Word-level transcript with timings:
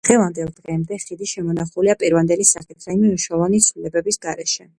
დღევანდელ 0.07 0.47
დღემდე 0.53 0.97
ხიდი 1.03 1.27
შემონახულია 1.33 1.97
პირვანდელი 2.05 2.49
სახით, 2.53 2.81
რაიმე 2.89 3.13
მნიშვნელოვანი 3.13 3.61
ცვლილების 3.69 4.21
გარეშე. 4.27 4.69